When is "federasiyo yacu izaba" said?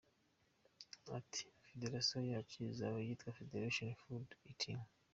1.67-2.97